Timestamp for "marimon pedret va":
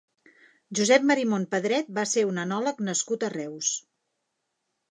1.09-2.07